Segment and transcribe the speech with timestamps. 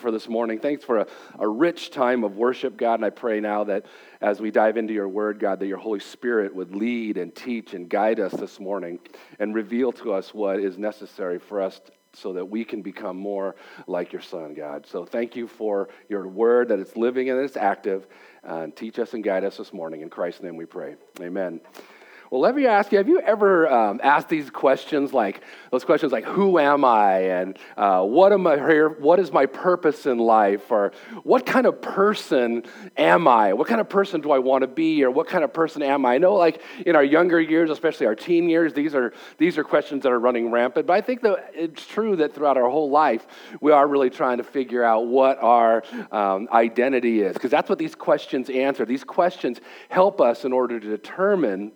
[0.00, 0.58] for this morning.
[0.58, 1.06] Thanks for a,
[1.38, 2.94] a rich time of worship, God.
[2.94, 3.86] And I pray now that
[4.20, 7.74] as we dive into your word, God, that your Holy Spirit would lead and teach
[7.74, 8.98] and guide us this morning
[9.38, 11.80] and reveal to us what is necessary for us
[12.12, 13.54] so that we can become more
[13.86, 14.86] like your son, God.
[14.86, 18.06] So thank you for your word that it's living and it's active.
[18.48, 20.00] Uh, and teach us and guide us this morning.
[20.00, 20.96] In Christ's name we pray.
[21.20, 21.60] Amen.
[22.30, 25.42] Well, let me ask you have you ever um, asked these questions, like
[25.72, 27.18] those questions like, who am I?
[27.22, 28.88] And uh, what am I here?
[28.88, 30.70] What is my purpose in life?
[30.70, 30.92] Or
[31.24, 32.62] what kind of person
[32.96, 33.52] am I?
[33.52, 35.02] What kind of person do I want to be?
[35.02, 36.14] Or what kind of person am I?
[36.14, 39.64] I know, like in our younger years, especially our teen years, these are, these are
[39.64, 40.86] questions that are running rampant.
[40.86, 43.26] But I think that it's true that throughout our whole life,
[43.60, 47.32] we are really trying to figure out what our um, identity is.
[47.32, 48.84] Because that's what these questions answer.
[48.84, 51.72] These questions help us in order to determine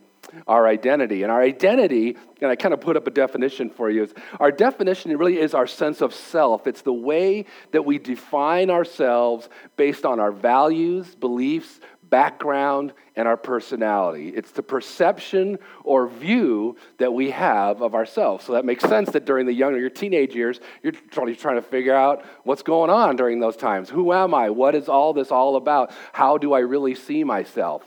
[0.46, 1.22] our identity.
[1.22, 4.50] And our identity, and I kind of put up a definition for you, is our
[4.50, 6.66] definition really is our sense of self.
[6.66, 13.36] It's the way that we define ourselves based on our values, beliefs, background, and our
[13.36, 14.28] personality.
[14.28, 18.44] It's the perception or view that we have of ourselves.
[18.44, 21.94] So that makes sense that during the younger, your teenage years, you're trying to figure
[21.94, 23.90] out what's going on during those times.
[23.90, 24.50] Who am I?
[24.50, 25.92] What is all this all about?
[26.12, 27.82] How do I really see myself?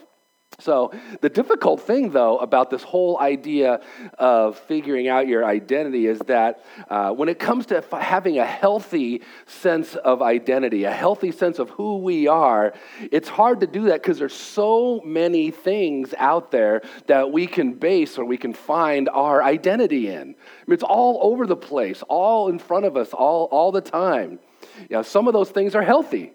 [0.60, 3.80] So, the difficult thing, though, about this whole idea
[4.18, 9.22] of figuring out your identity is that uh, when it comes to having a healthy
[9.46, 12.74] sense of identity, a healthy sense of who we are,
[13.12, 17.74] it's hard to do that because there's so many things out there that we can
[17.74, 20.22] base or we can find our identity in.
[20.22, 23.80] I mean, it's all over the place, all in front of us, all, all the
[23.80, 24.40] time.
[24.80, 26.32] You know, some of those things are healthy,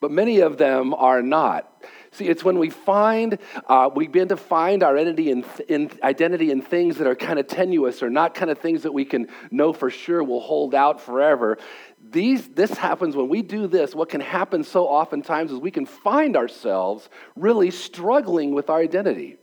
[0.00, 1.70] but many of them are not.
[2.14, 6.52] See, it's when we find, uh, we begin to find our identity in, in, identity
[6.52, 9.26] in things that are kind of tenuous or not kind of things that we can
[9.50, 11.58] know for sure will hold out forever.
[12.00, 13.96] These, this happens when we do this.
[13.96, 19.38] What can happen so oftentimes is we can find ourselves really struggling with our identity.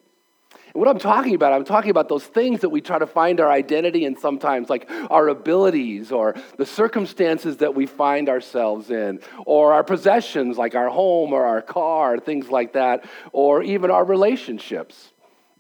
[0.74, 3.52] What I'm talking about, I'm talking about those things that we try to find our
[3.52, 9.74] identity in sometimes, like our abilities or the circumstances that we find ourselves in, or
[9.74, 15.11] our possessions, like our home or our car, things like that, or even our relationships.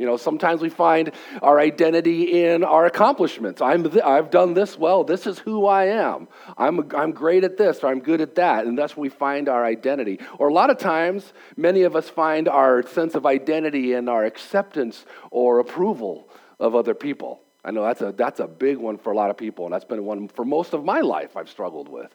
[0.01, 1.12] You know, sometimes we find
[1.44, 3.62] our identity in our accomplishments.
[3.62, 5.03] I'm th- I've done this well.
[5.03, 6.28] This is who I am.
[6.57, 8.66] I'm, I'm great at this or I'm good at that.
[8.66, 10.19] And that's where we find our identity.
[10.40, 14.25] Or a lot of times, many of us find our sense of identity in our
[14.25, 16.28] acceptance or approval
[16.59, 17.40] of other people.
[17.63, 19.85] I know that's a, that's a big one for a lot of people, and that's
[19.85, 22.11] been one for most of my life I've struggled with.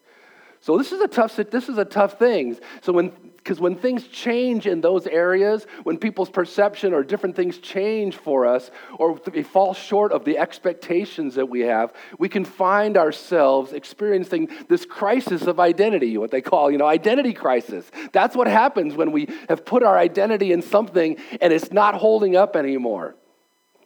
[0.60, 2.58] So this is a tough this is a tough thing.
[2.82, 3.12] So when
[3.46, 8.44] because when things change in those areas, when people's perception or different things change for
[8.44, 13.72] us, or they fall short of the expectations that we have, we can find ourselves
[13.72, 17.88] experiencing this crisis of identity, what they call, you know, identity crisis.
[18.10, 22.34] That's what happens when we have put our identity in something and it's not holding
[22.34, 23.14] up anymore.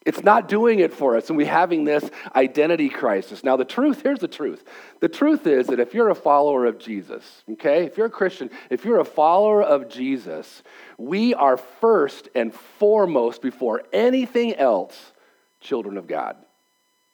[0.06, 3.44] It's not doing it for us, and we're having this identity crisis.
[3.44, 4.64] Now, the truth here's the truth
[5.00, 8.50] the truth is that if you're a follower of Jesus, okay, if you're a Christian,
[8.70, 10.62] if you're a follower of Jesus,
[10.96, 15.12] we are first and foremost, before anything else,
[15.60, 16.36] children of God.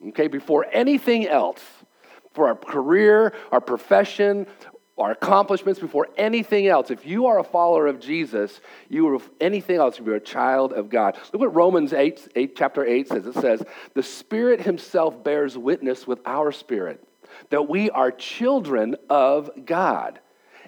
[0.09, 1.63] Okay, before anything else,
[2.35, 4.47] for our career, our profession,
[4.99, 6.91] our accomplishments before anything else.
[6.91, 10.89] If you are a follower of Jesus, you are anything else, you're a child of
[10.89, 11.19] God.
[11.33, 13.27] Look what Romans 8, 8, chapter 8 says.
[13.27, 13.63] It says,
[13.95, 17.07] The Spirit Himself bears witness with our spirit
[17.51, 20.21] that we are children of God.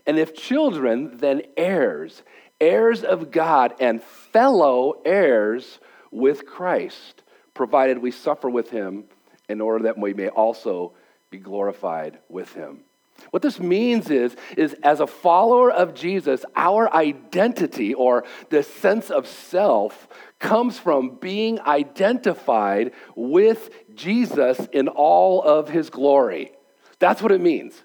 [0.06, 2.22] And if children, then heirs,
[2.60, 7.22] heirs of God and fellow heirs with Christ,
[7.54, 9.04] provided we suffer with Him
[9.48, 10.92] in order that we may also
[11.30, 12.84] be glorified with Him.
[13.30, 19.10] What this means is, is as a follower of Jesus, our identity or the sense
[19.10, 20.08] of self
[20.38, 26.52] comes from being identified with Jesus in all of his glory.
[26.98, 27.82] That's what it means.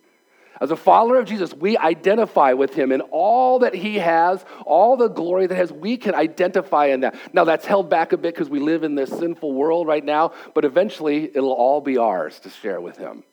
[0.62, 4.96] As a follower of Jesus, we identify with him in all that he has, all
[4.96, 5.74] the glory that has.
[5.74, 7.16] We can identify in that.
[7.34, 10.32] Now, that's held back a bit because we live in this sinful world right now,
[10.54, 13.24] but eventually it'll all be ours to share with him.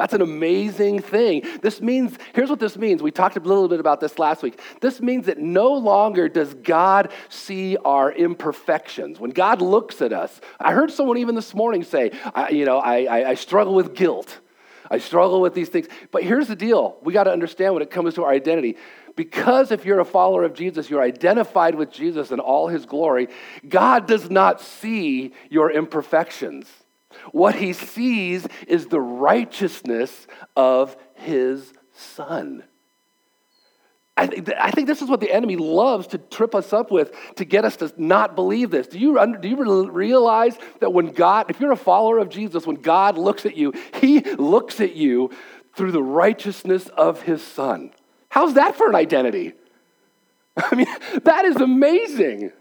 [0.00, 1.46] That's an amazing thing.
[1.60, 3.02] This means, here's what this means.
[3.02, 4.58] We talked a little bit about this last week.
[4.80, 9.20] This means that no longer does God see our imperfections.
[9.20, 12.78] When God looks at us, I heard someone even this morning say, I, you know,
[12.78, 14.40] I, I, I struggle with guilt.
[14.90, 15.86] I struggle with these things.
[16.10, 18.78] But here's the deal we got to understand when it comes to our identity.
[19.16, 23.28] Because if you're a follower of Jesus, you're identified with Jesus in all his glory,
[23.68, 26.66] God does not see your imperfections.
[27.32, 30.26] What he sees is the righteousness
[30.56, 32.64] of his son.
[34.16, 37.10] I, th- I think this is what the enemy loves to trip us up with
[37.36, 38.86] to get us to not believe this.
[38.86, 42.66] Do you, under, do you realize that when God, if you're a follower of Jesus,
[42.66, 45.30] when God looks at you, he looks at you
[45.74, 47.92] through the righteousness of his son?
[48.28, 49.54] How's that for an identity?
[50.56, 50.86] I mean,
[51.22, 52.52] that is amazing.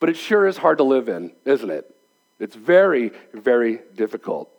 [0.00, 1.95] But it sure is hard to live in, isn't it?
[2.38, 4.50] It's very, very difficult.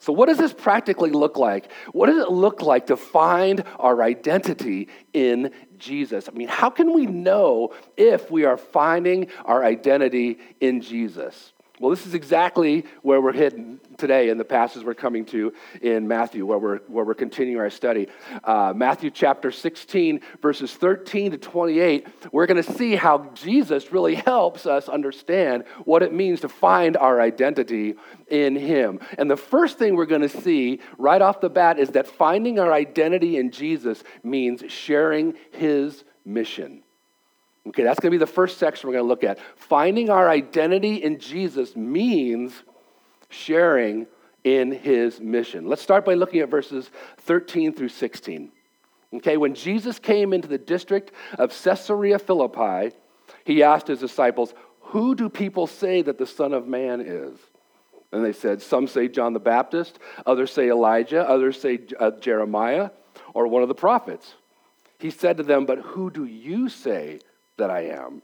[0.00, 1.72] So, what does this practically look like?
[1.92, 6.28] What does it look like to find our identity in Jesus?
[6.28, 11.52] I mean, how can we know if we are finding our identity in Jesus?
[11.80, 16.08] Well, this is exactly where we're heading today in the passage we're coming to in
[16.08, 18.08] Matthew, where we're, where we're continuing our study.
[18.42, 24.16] Uh, Matthew chapter 16, verses 13 to 28, we're going to see how Jesus really
[24.16, 27.94] helps us understand what it means to find our identity
[28.26, 28.98] in Him.
[29.16, 32.58] And the first thing we're going to see right off the bat is that finding
[32.58, 36.82] our identity in Jesus means sharing His mission.
[37.68, 39.38] Okay, that's going to be the first section we're going to look at.
[39.56, 42.54] Finding our identity in Jesus means
[43.28, 44.06] sharing
[44.42, 45.66] in his mission.
[45.66, 48.50] Let's start by looking at verses 13 through 16.
[49.16, 52.94] Okay, when Jesus came into the district of Caesarea Philippi,
[53.44, 57.38] he asked his disciples, Who do people say that the Son of Man is?
[58.12, 62.90] And they said, Some say John the Baptist, others say Elijah, others say uh, Jeremiah,
[63.34, 64.34] or one of the prophets.
[64.98, 67.20] He said to them, But who do you say
[67.58, 68.22] that I am.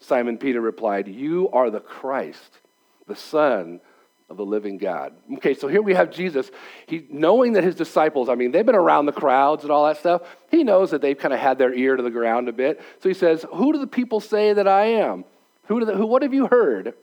[0.00, 2.58] Simon Peter replied, You are the Christ,
[3.06, 3.80] the Son
[4.28, 5.12] of the living God.
[5.34, 6.50] Okay, so here we have Jesus.
[6.86, 9.98] He knowing that his disciples, I mean, they've been around the crowds and all that
[9.98, 10.22] stuff.
[10.50, 12.80] He knows that they've kind of had their ear to the ground a bit.
[13.00, 15.24] So he says, Who do the people say that I am?
[15.66, 16.94] Who do the, who, what have you heard?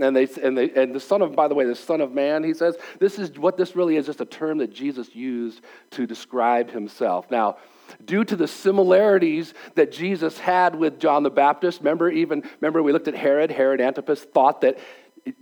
[0.00, 2.44] And they and they and the son of by the way the son of man
[2.44, 5.62] he says this is what this really is just a term that Jesus used
[5.92, 7.30] to describe himself.
[7.30, 7.56] Now
[8.04, 11.80] due to the similarities that Jesus had with John the Baptist.
[11.80, 13.50] Remember, even remember we looked at Herod.
[13.50, 14.78] Herod Antipas thought that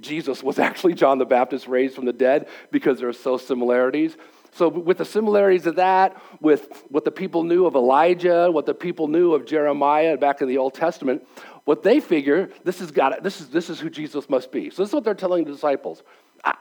[0.01, 4.17] Jesus was actually John the Baptist raised from the dead because there are so similarities.
[4.53, 8.75] So, with the similarities of that, with what the people knew of Elijah, what the
[8.75, 11.27] people knew of Jeremiah back in the Old Testament,
[11.65, 14.71] what they figure this is got this is this is who Jesus must be.
[14.71, 16.03] So this is what they're telling the disciples.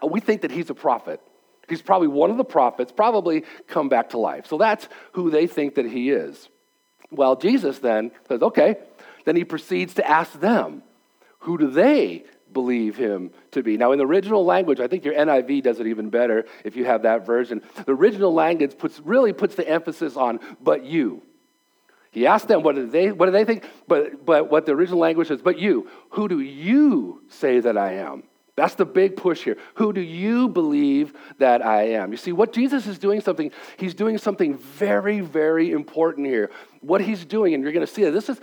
[0.01, 1.21] We think that he's a prophet.
[1.69, 4.47] He's probably one of the prophets, probably come back to life.
[4.47, 6.49] So that's who they think that he is.
[7.11, 8.77] Well, Jesus then says, okay,
[9.25, 10.83] then he proceeds to ask them,
[11.39, 13.77] who do they believe him to be?
[13.77, 16.85] Now, in the original language, I think your NIV does it even better if you
[16.85, 17.61] have that version.
[17.85, 21.21] The original language puts, really puts the emphasis on, but you.
[22.11, 23.65] He asked them, what do they, what do they think?
[23.87, 27.93] But, but what the original language says, but you, who do you say that I
[27.93, 28.23] am?
[28.55, 29.57] That's the big push here.
[29.75, 32.11] Who do you believe that I am?
[32.11, 36.51] You see, what Jesus is doing something, he's doing something very, very important here.
[36.81, 38.39] What he's doing, and you're going to see it, this is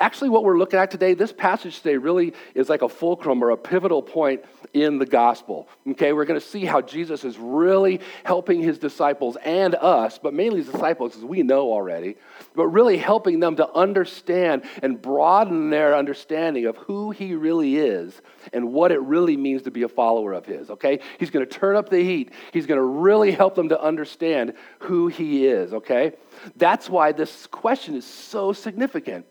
[0.00, 1.14] actually what we're looking at today.
[1.14, 4.42] This passage today really is like a fulcrum or a pivotal point
[4.72, 5.68] in the gospel.
[5.88, 10.32] Okay, we're going to see how Jesus is really helping his disciples and us, but
[10.32, 12.16] mainly his disciples, as we know already,
[12.54, 18.20] but really helping them to understand and broaden their understanding of who he really is
[18.52, 20.70] and what it really means to be a follower of his.
[20.70, 23.80] Okay, he's going to turn up the heat, he's going to really help them to
[23.80, 25.74] understand who he is.
[25.74, 26.12] Okay,
[26.56, 29.26] that's why this question is so significant.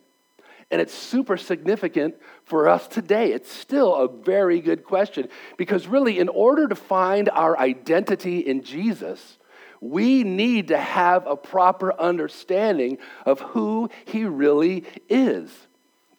[0.71, 3.31] And it's super significant for us today.
[3.31, 8.61] It's still a very good question because, really, in order to find our identity in
[8.61, 9.39] Jesus,
[9.81, 15.51] we need to have a proper understanding of who he really is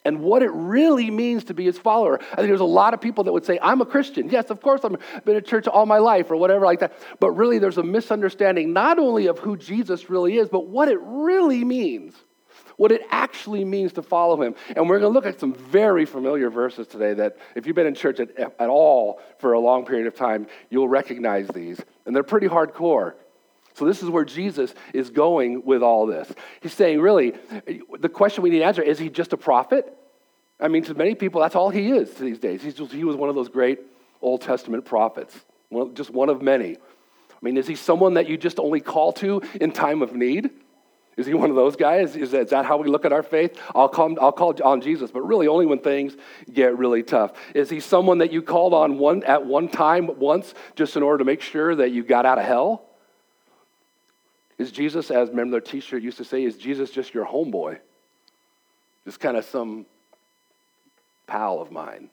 [0.05, 2.19] and what it really means to be his follower.
[2.33, 4.31] I think there's a lot of people that would say, I'm a Christian.
[4.31, 6.95] Yes, of course, I've been at church all my life or whatever like that.
[7.21, 10.99] But really, there's a misunderstanding not only of who Jesus really is, but what it
[11.03, 12.15] really means
[12.81, 14.55] what it actually means to follow him.
[14.75, 17.87] And we're going to look at some very familiar verses today that, if you've been
[17.87, 21.79] in church at, at all for a long period of time, you'll recognize these.
[22.07, 23.17] And they're pretty hardcore.
[23.75, 26.33] So, this is where Jesus is going with all this.
[26.63, 27.35] He's saying, really,
[27.99, 29.95] the question we need to answer is he just a prophet?
[30.59, 32.63] I mean, to many people, that's all he is these days.
[32.63, 33.81] He's just, he was one of those great
[34.23, 36.77] Old Testament prophets, well, just one of many.
[36.79, 40.49] I mean, is he someone that you just only call to in time of need?
[41.17, 42.17] Is he one of those guys?
[42.17, 43.61] Is that, is that how we look at our faith?
[43.75, 46.17] I'll call, I'll call on Jesus, but really only when things
[46.53, 47.33] get really tough.
[47.55, 51.19] Is he someone that you called on one, at one time once just in order
[51.19, 52.87] to make sure that you got out of hell?
[54.57, 57.79] Is Jesus, as remember their t shirt used to say, is Jesus just your homeboy?
[59.05, 59.87] Just kind of some
[61.27, 62.11] pal of mine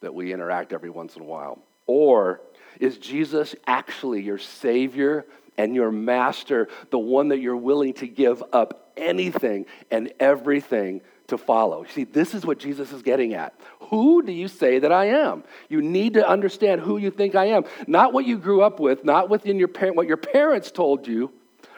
[0.00, 1.58] that we interact every once in a while?
[1.86, 2.40] Or
[2.80, 5.24] is Jesus actually your Savior
[5.58, 11.36] and your master, the one that you're willing to give up anything and everything to
[11.36, 11.84] follow.
[11.84, 13.54] See, this is what Jesus is getting at.
[13.90, 15.44] Who do you say that I am?
[15.68, 19.04] You need to understand who you think I am, not what you grew up with,
[19.04, 21.30] not within your parent, what your parents told you,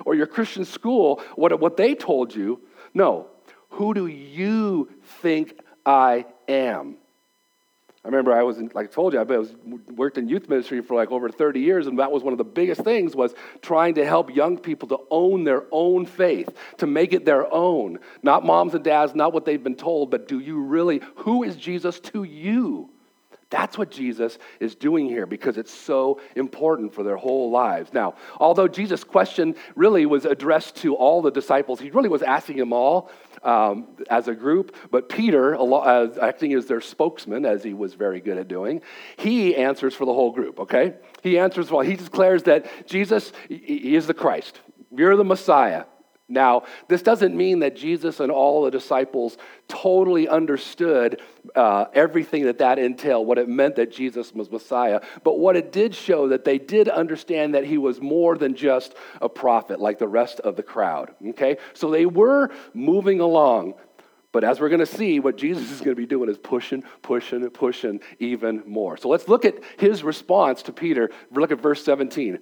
[0.04, 2.60] or your Christian school, what, what they told you.
[2.94, 3.26] No,
[3.70, 4.88] who do you
[5.20, 6.96] think I am?
[8.02, 9.54] I remember I was, in, like I told you, I was
[9.94, 12.44] worked in youth ministry for like over 30 years, and that was one of the
[12.44, 17.12] biggest things was trying to help young people to own their own faith, to make
[17.12, 17.98] it their own.
[18.22, 21.56] Not moms and dads, not what they've been told, but do you really, who is
[21.56, 22.88] Jesus to you?
[23.50, 27.92] That's what Jesus is doing here because it's so important for their whole lives.
[27.92, 32.58] Now, although Jesus' question really was addressed to all the disciples, he really was asking
[32.58, 33.10] them all
[33.42, 35.56] um, as a group, but Peter,
[36.20, 38.82] acting as their spokesman, as he was very good at doing,
[39.16, 40.94] he answers for the whole group, okay?
[41.22, 44.60] He answers, well, he declares that Jesus, he is the Christ.
[44.94, 45.84] You're the Messiah.
[46.30, 49.36] Now, this doesn't mean that Jesus and all the disciples
[49.68, 51.20] totally understood
[51.54, 55.00] uh, everything that that entailed, what it meant that Jesus was Messiah.
[55.24, 58.94] But what it did show that they did understand that he was more than just
[59.20, 61.14] a prophet like the rest of the crowd.
[61.30, 61.58] Okay?
[61.74, 63.74] So they were moving along.
[64.32, 66.84] But as we're going to see, what Jesus is going to be doing is pushing,
[67.02, 68.96] pushing, pushing even more.
[68.96, 71.10] So let's look at his response to Peter.
[71.32, 72.38] Look at verse 17.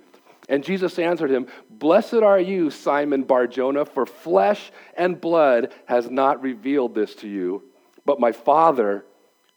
[0.48, 6.42] And Jesus answered him, Blessed are you, Simon Barjona, for flesh and blood has not
[6.42, 7.64] revealed this to you,
[8.06, 9.04] but my Father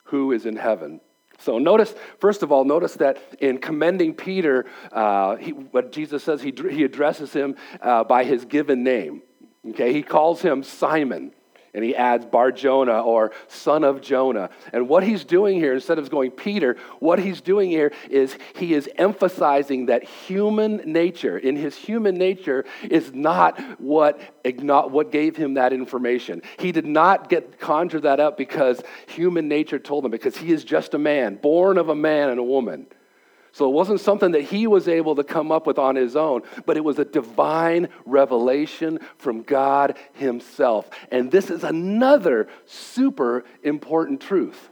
[0.06, 1.00] who is in heaven.
[1.40, 6.42] So notice, first of all, notice that in commending Peter, uh, he, what Jesus says,
[6.42, 9.24] he, he addresses him uh, by his given name.
[9.70, 11.32] Okay, he calls him Simon
[11.74, 14.50] and he adds Bar Jonah or son of Jonah.
[14.74, 18.74] And what he's doing here, instead of going Peter, what he's doing here is he
[18.74, 25.54] is emphasizing that human nature, in his human nature, is not what, what gave him
[25.54, 26.42] that information.
[26.60, 30.64] He did not get conjure that up because human nature told him, because he is
[30.64, 32.88] just a man, born of a man and a woman.
[33.52, 36.44] So it wasn't something that he was able to come up with on his own,
[36.66, 40.90] but it was a divine revelation from God himself.
[41.12, 44.70] And this is another super important truth.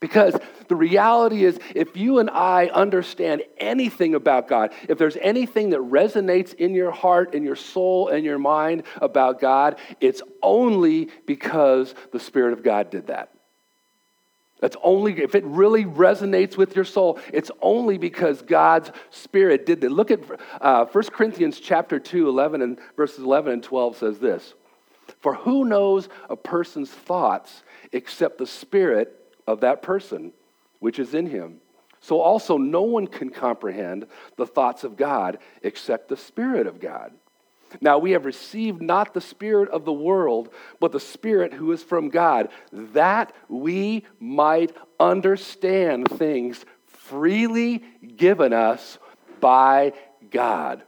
[0.00, 5.70] Because the reality is, if you and I understand anything about God, if there's anything
[5.70, 11.08] that resonates in your heart, in your soul, and your mind about God, it's only
[11.24, 13.32] because the Spirit of God did that.
[14.62, 19.80] That's only, if it really resonates with your soul, it's only because God's Spirit did
[19.80, 19.90] that.
[19.90, 20.20] Look at
[20.60, 24.54] uh, 1 Corinthians chapter 2, 11 and verses 11 and 12 says this.
[25.18, 30.32] For who knows a person's thoughts except the spirit of that person
[30.78, 31.58] which is in him?
[31.98, 37.12] So also no one can comprehend the thoughts of God except the Spirit of God.
[37.80, 41.82] Now we have received not the Spirit of the world, but the Spirit who is
[41.82, 47.82] from God, that we might understand things freely
[48.16, 48.98] given us
[49.40, 49.92] by
[50.30, 50.82] God.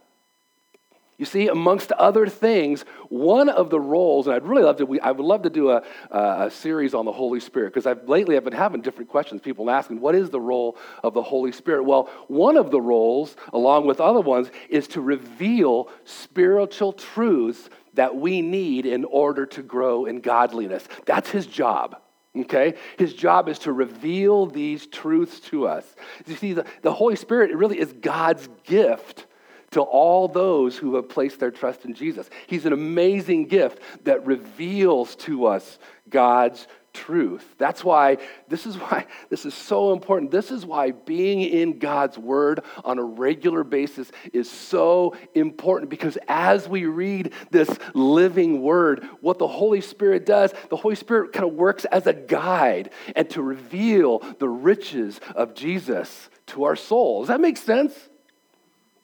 [1.17, 4.99] You see, amongst other things, one of the roles, and I'd really love to, we,
[4.99, 5.81] I would love to do a,
[6.11, 9.41] a series on the Holy Spirit because I've lately I've been having different questions.
[9.41, 11.83] People asking, what is the role of the Holy Spirit?
[11.83, 18.17] Well, one of the roles, along with other ones, is to reveal spiritual truths that
[18.17, 20.85] we need in order to grow in godliness.
[21.05, 21.95] That's his job.
[22.35, 22.73] Okay?
[22.97, 25.85] His job is to reveal these truths to us.
[26.25, 29.27] You see, the, the Holy Spirit really is God's gift
[29.75, 32.29] to all those who have placed their trust in Jesus.
[32.47, 35.79] He's an amazing gift that reveals to us
[36.09, 37.43] God's truth.
[37.57, 40.31] That's why this is why this is so important.
[40.31, 46.17] This is why being in God's word on a regular basis is so important because
[46.29, 51.43] as we read this living word, what the Holy Spirit does, the Holy Spirit kind
[51.43, 57.27] of works as a guide and to reveal the riches of Jesus to our souls.
[57.27, 57.93] Does that make sense?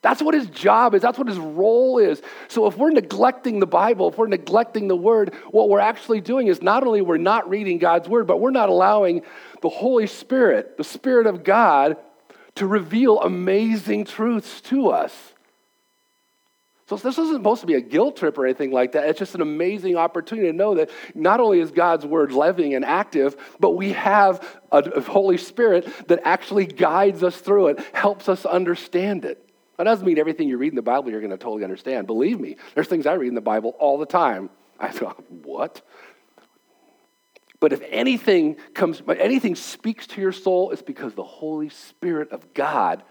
[0.02, 1.02] That's what his job is.
[1.02, 2.20] That's what his role is.
[2.48, 6.48] So if we're neglecting the Bible, if we're neglecting the word, what we're actually doing
[6.48, 9.22] is not only we're not reading God's word, but we're not allowing
[9.62, 11.96] the Holy Spirit, the Spirit of God,
[12.56, 15.14] to reveal amazing truths to us.
[16.88, 19.08] So this isn't supposed to be a guilt trip or anything like that.
[19.08, 22.84] It's just an amazing opportunity to know that not only is God's word living and
[22.84, 28.44] active, but we have a Holy Spirit that actually guides us through it, helps us
[28.44, 29.48] understand it.
[29.78, 32.06] That doesn't mean everything you read in the Bible you're going to totally understand.
[32.06, 34.50] Believe me, there's things I read in the Bible all the time.
[34.78, 35.82] I thought, what?
[37.60, 42.52] But if anything comes, anything speaks to your soul, it's because the Holy Spirit of
[42.54, 43.04] God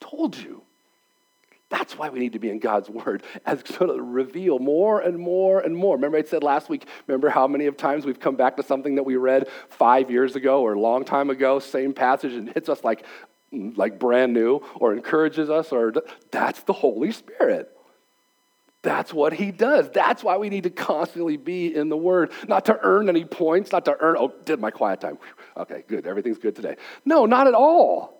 [0.00, 0.62] told you.
[1.70, 5.18] That's why we need to be in God's Word as sort of reveal more and
[5.18, 5.96] more and more.
[5.96, 8.94] Remember, I said last week, remember how many of times we've come back to something
[8.96, 12.68] that we read five years ago or a long time ago, same passage, and hits
[12.68, 13.04] us like,
[13.76, 15.92] like brand new or encourages us, or
[16.30, 17.70] that's the Holy Spirit.
[18.82, 19.90] That's what he does.
[19.90, 23.72] That's why we need to constantly be in the Word, not to earn any points,
[23.72, 25.18] not to earn, oh, did my quiet time.
[25.56, 26.06] Okay, good.
[26.06, 26.76] Everything's good today.
[27.04, 28.13] No, not at all.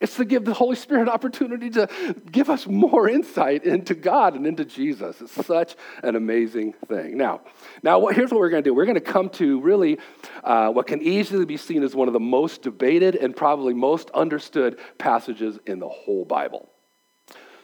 [0.00, 1.88] It's to give the Holy Spirit opportunity to
[2.30, 5.20] give us more insight into God and into Jesus.
[5.22, 7.16] It's such an amazing thing.
[7.16, 7.40] Now,
[7.82, 8.74] now what, here's what we're going to do.
[8.74, 9.98] We're going to come to really
[10.44, 14.10] uh, what can easily be seen as one of the most debated and probably most
[14.10, 16.68] understood passages in the whole Bible.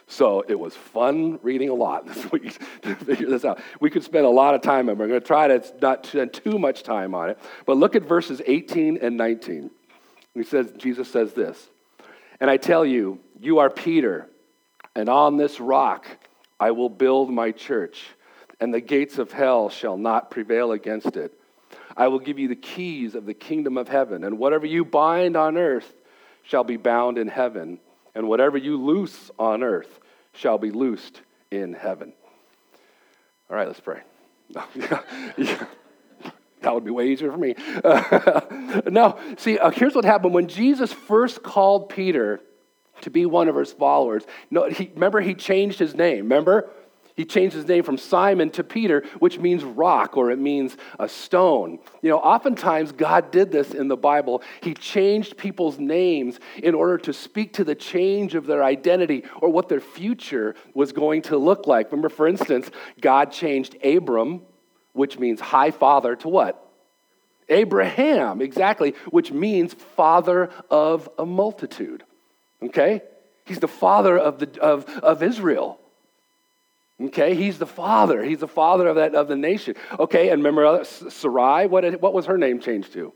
[0.07, 3.61] So it was fun reading a lot this week to figure this out.
[3.79, 6.33] We could spend a lot of time and we're going to try to not spend
[6.33, 7.37] too much time on it.
[7.67, 9.69] But look at verses 18 and 19.
[10.33, 11.69] He says, Jesus says this.
[12.39, 14.27] And I tell you, you are Peter,
[14.95, 16.07] and on this rock
[16.59, 18.05] I will build my church,
[18.59, 21.33] and the gates of hell shall not prevail against it.
[21.95, 25.35] I will give you the keys of the kingdom of heaven, and whatever you bind
[25.35, 25.93] on earth
[26.43, 27.79] shall be bound in heaven,
[28.15, 29.99] and whatever you loose on earth
[30.33, 31.21] shall be loosed
[31.51, 32.13] in heaven.
[33.49, 34.01] All right, let's pray.
[36.63, 37.55] That would be way easier for me.
[37.83, 40.33] Uh, no, see, uh, here's what happened.
[40.33, 42.41] When Jesus first called Peter
[43.01, 46.69] to be one of his followers, no, he, remember he changed his name, remember?
[47.15, 51.07] He changed his name from Simon to Peter, which means rock or it means a
[51.07, 51.77] stone.
[52.01, 54.41] You know, oftentimes God did this in the Bible.
[54.61, 59.49] He changed people's names in order to speak to the change of their identity or
[59.49, 61.91] what their future was going to look like.
[61.91, 64.41] Remember, for instance, God changed Abram
[64.93, 66.59] which means high father to what?
[67.49, 72.03] Abraham, exactly, which means father of a multitude.
[72.61, 73.01] Okay?
[73.45, 75.79] He's the father of, the, of, of Israel.
[77.01, 78.23] Okay, he's the father.
[78.23, 79.75] He's the father of that of the nation.
[79.99, 81.65] Okay, and remember uh, Sarai.
[81.65, 83.11] What, what was her name changed to?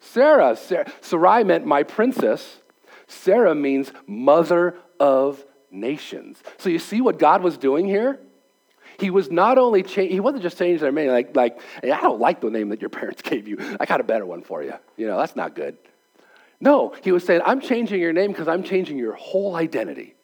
[0.00, 0.56] Sarah.
[0.56, 0.90] Sarah.
[1.00, 2.60] Sarai meant my princess.
[3.06, 6.42] Sarah means mother of nations.
[6.56, 8.20] So you see what God was doing here?
[8.98, 12.00] He was not only change, he wasn't just changing their name, like, like, hey, I
[12.00, 13.58] don't like the name that your parents gave you.
[13.80, 14.74] I got a better one for you.
[14.96, 15.76] You know, that's not good.
[16.60, 20.14] No, he was saying, I'm changing your name because I'm changing your whole identity,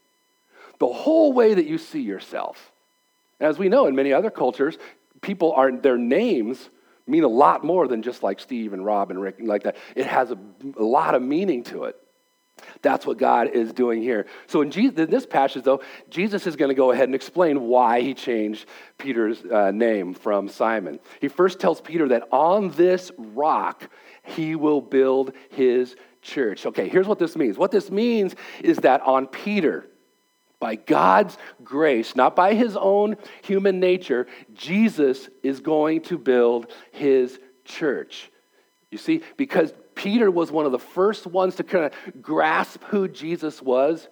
[0.78, 2.72] the whole way that you see yourself.
[3.40, 4.78] As we know in many other cultures,
[5.20, 6.70] people are, their names
[7.06, 9.76] mean a lot more than just like Steve and Rob and Rick and like that.
[9.94, 10.38] It has a,
[10.78, 11.99] a lot of meaning to it.
[12.83, 14.27] That's what God is doing here.
[14.46, 17.62] So in, Jesus, in this passage, though, Jesus is going to go ahead and explain
[17.62, 18.66] why he changed
[18.99, 21.01] Peter's uh, name from Simon.
[21.20, 23.88] He first tells Peter that on this rock
[24.23, 26.66] he will build his church.
[26.66, 27.57] Okay, here's what this means.
[27.57, 29.87] What this means is that on Peter,
[30.59, 37.38] by God's grace, not by his own human nature, Jesus is going to build his
[37.64, 38.31] church.
[38.90, 43.09] You see, because Peter was one of the first ones to kind of grasp who
[43.09, 44.09] Jesus was.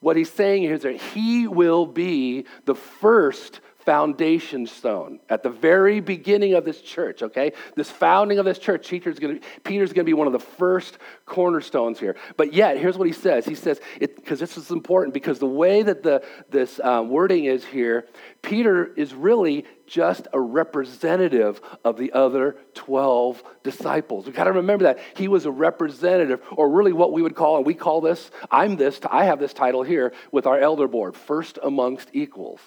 [0.00, 6.00] What he's saying is that he will be the first foundation stone at the very
[6.00, 7.52] beginning of this church, okay?
[7.76, 11.98] This founding of this church, Peter's gonna, Peter's gonna be one of the first cornerstones
[11.98, 12.16] here.
[12.36, 13.44] But yet, here's what he says.
[13.44, 17.64] He says, because this is important, because the way that the, this um, wording is
[17.64, 18.06] here,
[18.42, 24.26] Peter is really just a representative of the other 12 disciples.
[24.26, 24.98] We've got to remember that.
[25.16, 28.76] He was a representative, or really what we would call, and we call this, I'm
[28.76, 32.60] this, I have this title here with our elder board, first amongst equals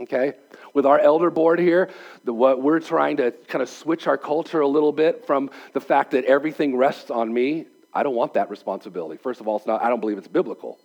[0.00, 0.34] okay?
[0.74, 1.90] With our elder board here
[2.24, 5.80] the, what we're trying to kind of switch our culture a little bit from the
[5.80, 7.66] fact that everything rests on me.
[7.92, 9.16] I don't want that responsibility.
[9.16, 10.78] First of all it's not i don't believe it's biblical.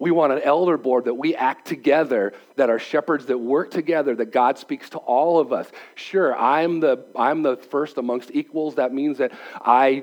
[0.00, 4.14] We want an elder board that we act together that are shepherds that work together
[4.14, 5.70] that god speaks to all of us.
[5.94, 8.76] Sure i'm the i'm the first amongst equals.
[8.76, 10.02] That means that i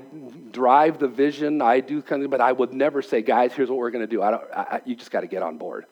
[0.52, 3.78] drive the vision i do kind of but i would never say guys here's what
[3.78, 4.22] we're going to do.
[4.22, 5.86] I don't I, you just got to get on board.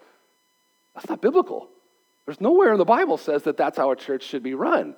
[0.96, 1.70] That's not biblical
[2.26, 4.96] there's nowhere in the Bible says that that's how a church should be run.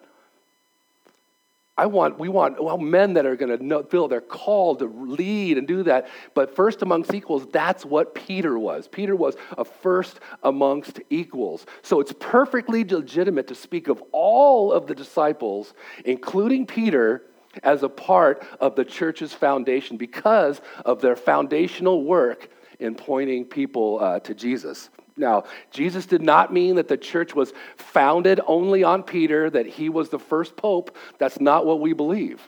[1.78, 5.58] I want, we want well, men that are going to feel they're called to lead
[5.58, 6.08] and do that.
[6.34, 8.88] But first amongst equals, that's what Peter was.
[8.88, 11.66] Peter was a first amongst equals.
[11.82, 15.74] So it's perfectly legitimate to speak of all of the disciples,
[16.06, 17.24] including Peter,
[17.64, 24.00] as a part of the church's foundation because of their foundational work in pointing people
[24.02, 24.90] uh, to Jesus.
[25.18, 29.90] Now, Jesus did not mean that the church was founded only on Peter, that he
[29.90, 30.96] was the first pope.
[31.20, 32.42] That's not what we believe.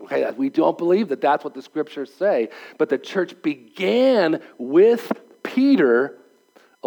[0.00, 2.50] Okay, we don't believe that that's what the scriptures say.
[2.78, 5.10] But the church began with
[5.42, 6.18] Peter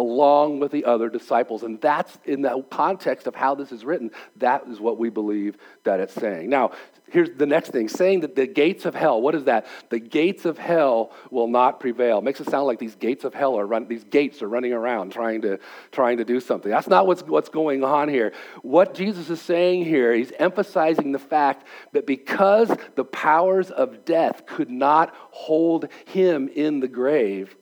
[0.00, 1.62] along with the other disciples.
[1.62, 5.58] And that's in the context of how this is written, that is what we believe
[5.84, 6.48] that it's saying.
[6.48, 6.72] Now,
[7.10, 9.66] here's the next thing saying that the gates of hell, what is that?
[9.90, 12.22] The gates of hell will not prevail.
[12.22, 15.12] makes it sound like these gates of hell are run, these gates are running around
[15.12, 15.58] trying to,
[15.92, 16.70] trying to do something.
[16.70, 18.32] That's not what's, what's going on here.
[18.62, 24.46] What Jesus is saying here, he's emphasizing the fact that because the powers of death
[24.46, 27.54] could not hold him in the grave,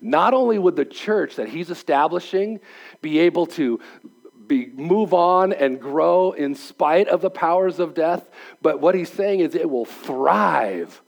[0.00, 2.60] not only would the church that he's establishing
[3.00, 3.80] be able to
[4.46, 8.28] be, move on and grow in spite of the powers of death,
[8.60, 11.00] but what he's saying is it will thrive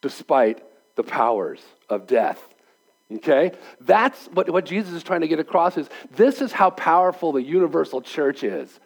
[0.00, 0.62] despite
[0.96, 2.42] the powers of death.
[3.12, 3.52] Okay?
[3.80, 7.42] That's what, what Jesus is trying to get across is this is how powerful the
[7.42, 8.80] universal church is.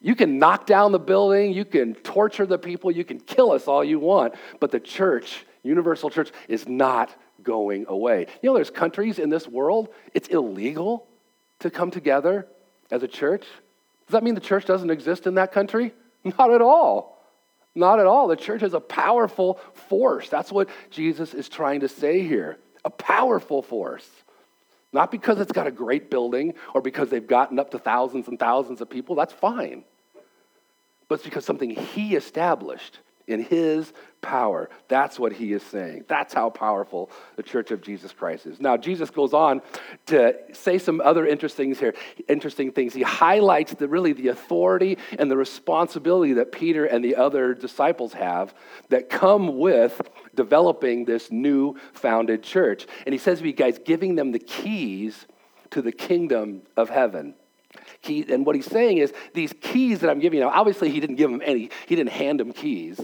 [0.00, 3.68] You can knock down the building, you can torture the people, you can kill us
[3.68, 8.26] all you want, but the church, universal church, is not going away.
[8.42, 11.06] You know, there's countries in this world, it's illegal
[11.60, 12.46] to come together
[12.90, 13.42] as a church.
[14.06, 15.92] Does that mean the church doesn't exist in that country?
[16.24, 17.18] Not at all.
[17.74, 18.26] Not at all.
[18.28, 20.28] The church is a powerful force.
[20.28, 22.58] That's what Jesus is trying to say here.
[22.84, 24.08] A powerful force.
[24.92, 28.38] Not because it's got a great building or because they've gotten up to thousands and
[28.38, 29.14] thousands of people.
[29.14, 29.84] That's fine.
[31.06, 32.98] But it's because something he established
[33.30, 34.68] in his power.
[34.88, 36.04] That's what he is saying.
[36.08, 38.60] That's how powerful the church of Jesus Christ is.
[38.60, 39.62] Now, Jesus goes on
[40.06, 41.94] to say some other interesting things here,
[42.28, 42.94] interesting things.
[42.94, 48.12] He highlights the really the authority and the responsibility that Peter and the other disciples
[48.12, 48.54] have
[48.88, 50.00] that come with
[50.34, 52.86] developing this new founded church.
[53.06, 55.26] And he says you guys, giving them the keys
[55.70, 57.34] to the kingdom of heaven.
[58.02, 61.00] Key, and what he's saying is these keys that I'm giving you, now obviously he
[61.00, 63.00] didn't give them any, he didn't hand them keys.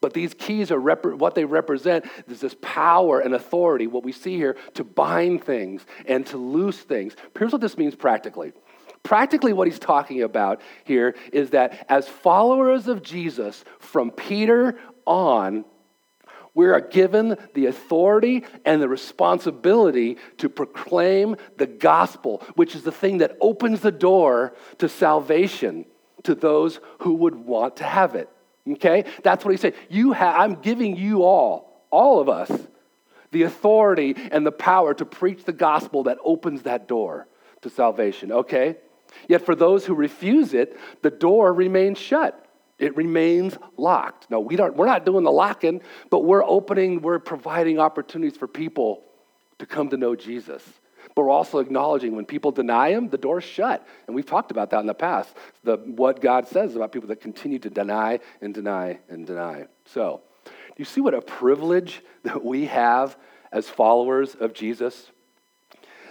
[0.00, 4.12] But these keys are rep- what they represent is this power and authority, what we
[4.12, 7.16] see here, to bind things and to loose things.
[7.38, 8.52] Here's what this means practically.
[9.02, 15.64] Practically, what he's talking about here is that as followers of Jesus, from Peter on,
[16.54, 22.90] we are given the authority and the responsibility to proclaim the gospel, which is the
[22.90, 25.84] thing that opens the door to salvation
[26.24, 28.30] to those who would want to have it.
[28.68, 29.04] Okay?
[29.22, 29.74] That's what he said.
[29.88, 32.50] You I'm giving you all, all of us,
[33.32, 37.28] the authority and the power to preach the gospel that opens that door
[37.62, 38.32] to salvation.
[38.32, 38.76] Okay?
[39.28, 42.42] Yet for those who refuse it, the door remains shut.
[42.78, 44.30] It remains locked.
[44.30, 48.46] No, we don't, we're not doing the locking, but we're opening, we're providing opportunities for
[48.46, 49.02] people
[49.58, 50.62] to come to know Jesus.
[51.16, 53.84] But we're also acknowledging when people deny him, the door's shut.
[54.06, 55.34] And we've talked about that in the past.
[55.64, 59.66] The, what God says about people that continue to deny and deny and deny.
[59.86, 63.16] So, do you see what a privilege that we have
[63.50, 65.10] as followers of Jesus?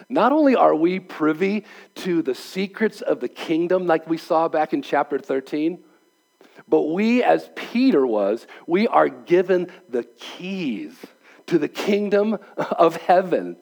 [0.10, 1.65] Not only are we privy
[1.96, 5.84] to the secrets of the kingdom, like we saw back in chapter 13,
[6.68, 10.96] but we, as Peter was, we are given the keys
[11.46, 13.58] to the kingdom of heaven.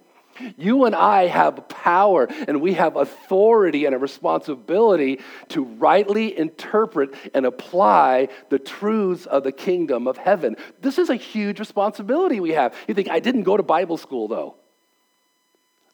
[0.57, 5.19] You and I have power and we have authority and a responsibility
[5.49, 10.55] to rightly interpret and apply the truths of the kingdom of heaven.
[10.81, 12.75] This is a huge responsibility we have.
[12.87, 14.55] You think, I didn't go to Bible school though.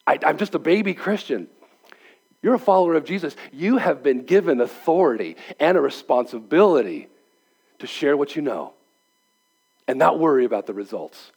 [0.07, 1.47] I, am just a baby Christian.
[2.41, 3.35] You're a follower of Jesus.
[3.51, 7.07] You have been given authority and a responsibility
[7.79, 8.73] to share what you know
[9.87, 11.31] and not worry about the results.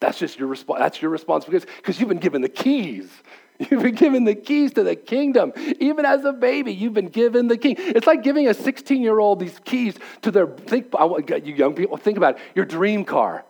[0.00, 0.80] That's just your response.
[0.80, 3.10] That's your responsibility because you've been given the keys.
[3.70, 5.52] You've been given the keys to the kingdom.
[5.80, 7.74] Even as a baby, you've been given the key.
[7.76, 11.96] It's like giving a 16 year old these keys to their, think, you young people,
[11.96, 13.44] think about it, your dream car.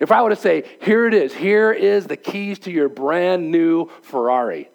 [0.00, 3.52] If I were to say, here it is, here is the keys to your brand
[3.52, 4.68] new Ferrari.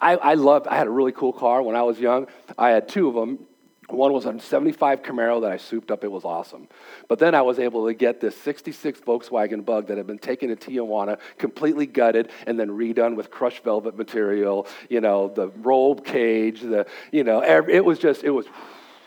[0.00, 2.28] I, I loved, I had a really cool car when I was young.
[2.56, 3.46] I had two of them.
[3.92, 6.04] One was a 75 Camaro that I souped up.
[6.04, 6.68] It was awesome.
[7.08, 10.54] But then I was able to get this 66 Volkswagen Bug that had been taken
[10.54, 15.96] to Tijuana, completely gutted, and then redone with crushed velvet material, you know, the roll
[15.96, 18.46] cage, the, you know, it was just, it was,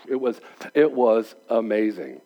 [0.08, 0.39] it was,
[0.74, 2.22] it was amazing.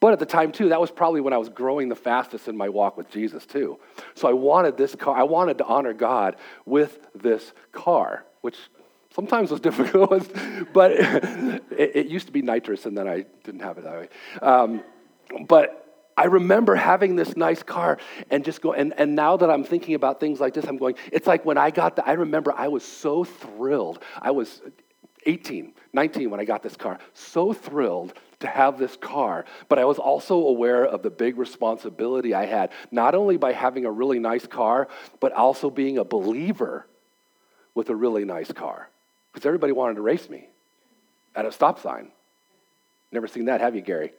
[0.00, 2.56] But at the time, too, that was probably when I was growing the fastest in
[2.56, 3.78] my walk with Jesus, too.
[4.16, 6.34] So I wanted this car, I wanted to honor God
[6.66, 8.56] with this car, which
[9.14, 10.28] Sometimes was difficult,
[10.72, 14.08] but it, it, used to be nitrous, and then I didn't have it that way.
[14.40, 14.82] Um,
[15.46, 15.82] but
[16.16, 17.98] I remember having this nice car
[18.30, 20.96] and just go, and, and now that I'm thinking about things like this, I'm going,
[21.10, 24.02] it's like when I got the, I remember I was so thrilled.
[24.20, 24.60] I was
[25.26, 29.84] 18, 19 when I got this car, so thrilled to have this car, but I
[29.84, 34.18] was also aware of the big responsibility I had, not only by having a really
[34.18, 34.88] nice car,
[35.20, 36.86] but also being a believer
[37.74, 38.88] with a really nice car.
[39.32, 40.48] Because everybody wanted to race me
[41.34, 42.10] at a stop sign.
[43.10, 44.12] Never seen that, have you, Gary?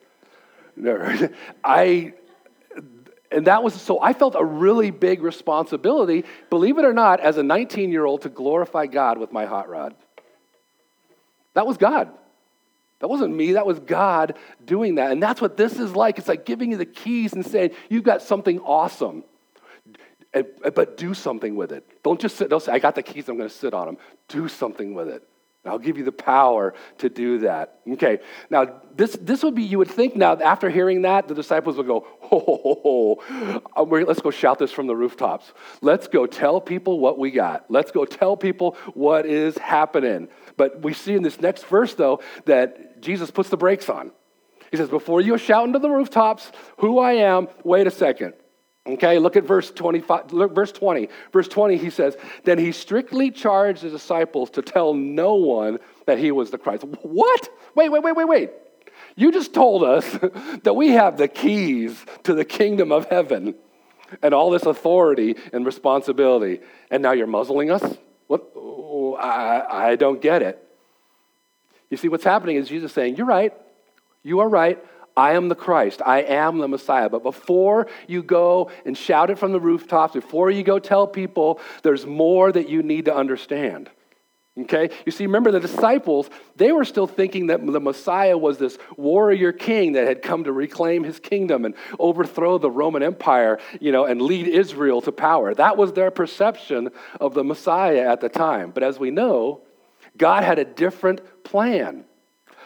[0.76, 1.30] Never.
[1.64, 2.14] I,
[3.32, 7.38] and that was so I felt a really big responsibility, believe it or not, as
[7.38, 9.96] a 19 year old to glorify God with my hot rod.
[11.54, 12.10] That was God.
[13.00, 15.12] That wasn't me, that was God doing that.
[15.12, 16.20] And that's what this is like.
[16.20, 19.26] It's like giving you the keys and saying, You've got something awesome,
[20.34, 21.88] but do something with it.
[22.04, 23.98] Don't just sit, don't say, I got the keys, I'm going to sit on them.
[24.28, 25.24] Do something with it.
[25.66, 27.80] I'll give you the power to do that.
[27.88, 28.20] Okay,
[28.50, 31.88] now this, this would be, you would think now, after hearing that, the disciples would
[31.88, 33.62] go, ho, ho, ho, ho.
[33.74, 35.54] Uh, let's go shout this from the rooftops.
[35.82, 37.66] Let's go tell people what we got.
[37.70, 40.28] Let's go tell people what is happening.
[40.58, 44.12] But we see in this next verse, though, that Jesus puts the brakes on.
[44.70, 48.34] He says, Before you shout into the rooftops who I am, wait a second.
[48.86, 51.08] Okay, look at verse 25, look, verse 20.
[51.32, 56.18] Verse 20, he says, Then he strictly charged the disciples to tell no one that
[56.18, 56.84] he was the Christ.
[57.02, 57.50] What?
[57.76, 58.50] Wait, wait, wait, wait, wait.
[59.16, 60.06] You just told us
[60.64, 63.56] that we have the keys to the kingdom of heaven
[64.22, 66.60] and all this authority and responsibility,
[66.92, 67.84] and now you're muzzling us?
[68.28, 68.52] What?
[68.56, 70.60] Oh, I, I don't get it.
[71.90, 73.54] You see, what's happening is Jesus saying, You're right.
[74.24, 74.84] You are right.
[75.16, 76.02] I am the Christ.
[76.06, 77.10] I am the Messiah.
[77.10, 81.60] But before you go and shout it from the rooftops, before you go tell people,
[81.84, 83.90] there's more that you need to understand.
[84.58, 84.90] Okay?
[85.06, 89.52] You see, remember the disciples, they were still thinking that the Messiah was this warrior
[89.52, 94.06] king that had come to reclaim his kingdom and overthrow the Roman Empire, you know,
[94.06, 95.56] and lead Israel to power.
[95.56, 98.72] That was their perception of the Messiah at the time.
[98.72, 99.62] But as we know,
[100.18, 102.06] God had a different plan.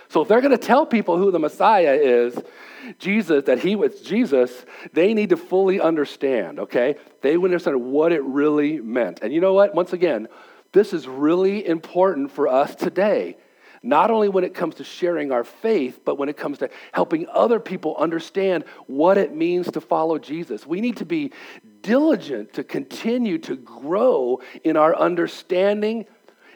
[0.09, 2.37] So if they're going to tell people who the Messiah is,
[2.99, 6.95] Jesus, that he was Jesus, they need to fully understand, okay?
[7.21, 9.19] They understand what it really meant.
[9.21, 9.75] And you know what?
[9.75, 10.27] Once again,
[10.71, 13.37] this is really important for us today.
[13.83, 17.27] Not only when it comes to sharing our faith, but when it comes to helping
[17.31, 20.65] other people understand what it means to follow Jesus.
[20.65, 21.31] We need to be
[21.81, 26.05] diligent to continue to grow in our understanding,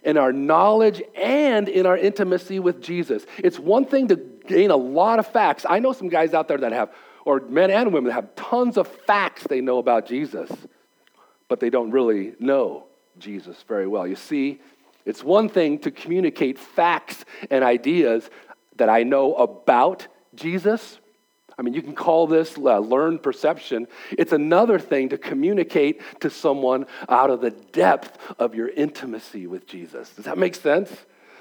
[0.04, 3.26] in our knowledge, and in our intimacy with Jesus.
[3.38, 5.66] It's one thing to gain a lot of facts.
[5.70, 6.92] I know some guys out there that have,
[7.26, 10.50] or men and women that have tons of facts they know about Jesus,
[11.48, 12.88] but they don't really know
[13.20, 14.08] Jesus very well.
[14.08, 14.60] You see,
[15.06, 18.30] it's one thing to communicate facts and ideas
[18.78, 21.00] that I know about Jesus.
[21.62, 23.88] I mean, you can call this uh, learned perception.
[24.10, 29.68] It's another thing to communicate to someone out of the depth of your intimacy with
[29.68, 30.10] Jesus.
[30.10, 30.92] Does that make sense?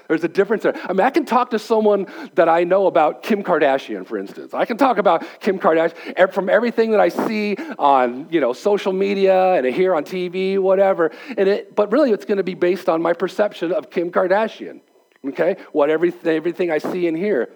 [0.07, 0.79] There's a difference there.
[0.87, 2.05] I mean, I can talk to someone
[2.35, 4.53] that I know about Kim Kardashian, for instance.
[4.53, 8.93] I can talk about Kim Kardashian from everything that I see on, you know, social
[8.93, 11.11] media and hear on TV, whatever.
[11.35, 14.81] And it, but really, it's going to be based on my perception of Kim Kardashian.
[15.23, 17.49] Okay, what everything, everything I see and hear.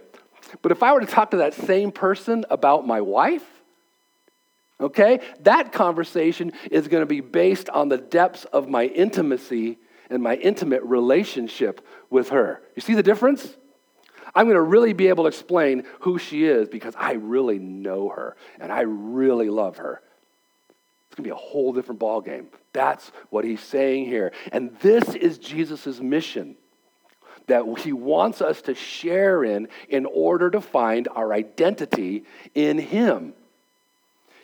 [0.61, 3.45] But if I were to talk to that same person about my wife,
[4.79, 9.77] okay, that conversation is going to be based on the depths of my intimacy
[10.09, 12.61] and my intimate relationship with her.
[12.75, 13.55] You see the difference?
[14.33, 18.09] I'm going to really be able to explain who she is because I really know
[18.09, 20.01] her and I really love her.
[21.07, 22.47] It's going to be a whole different ballgame.
[22.73, 24.33] That's what he's saying here.
[24.51, 26.57] And this is Jesus' mission
[27.47, 33.33] that he wants us to share in in order to find our identity in him.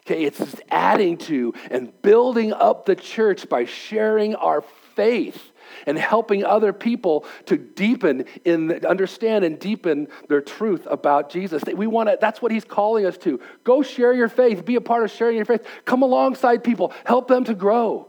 [0.06, 4.62] Okay, it's adding to and building up the church by sharing our
[4.96, 5.52] faith
[5.86, 11.64] and helping other people to deepen in understand and deepen their truth about Jesus.
[11.74, 13.40] We want to that's what he's calling us to.
[13.64, 15.66] Go share your faith, be a part of sharing your faith.
[15.86, 18.08] Come alongside people, help them to grow.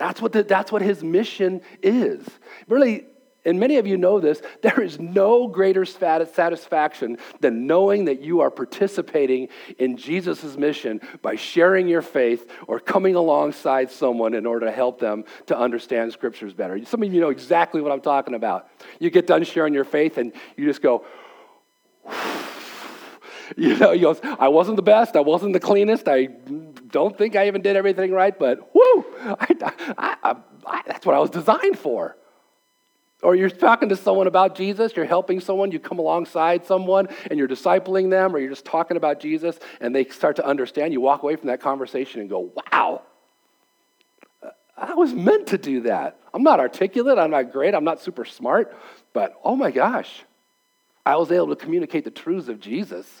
[0.00, 2.26] That's what, the, that's what his mission is.
[2.68, 3.04] Really,
[3.44, 8.40] and many of you know this, there is no greater satisfaction than knowing that you
[8.40, 9.48] are participating
[9.78, 15.00] in Jesus' mission by sharing your faith or coming alongside someone in order to help
[15.00, 16.84] them to understand scriptures better.
[16.84, 18.68] Some of you know exactly what I'm talking about.
[18.98, 21.04] You get done sharing your faith and you just go,
[23.56, 26.26] you know, you go, I wasn't the best, I wasn't the cleanest, I
[26.88, 31.18] don't think I even did everything right, but whoo, I, I, I, that's what I
[31.18, 32.16] was designed for.
[33.22, 37.38] Or you're talking to someone about Jesus, you're helping someone, you come alongside someone and
[37.38, 40.92] you're discipling them, or you're just talking about Jesus and they start to understand.
[40.92, 43.02] You walk away from that conversation and go, wow,
[44.76, 46.18] I was meant to do that.
[46.32, 48.74] I'm not articulate, I'm not great, I'm not super smart,
[49.12, 50.22] but oh my gosh,
[51.04, 53.20] I was able to communicate the truths of Jesus